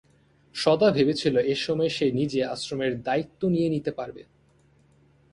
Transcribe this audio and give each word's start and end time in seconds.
সদা 0.55 0.89
ভেবেছিল 0.91 1.35
এ 1.45 1.55
সময়ে 1.55 1.89
সে 1.89 2.05
নিজে 2.11 2.39
আশ্রমের 2.45 2.93
দায়িত্ব 3.01 3.41
নিয়ে 3.49 3.69
নিতে 3.69 3.91
পারবে। 3.91 4.23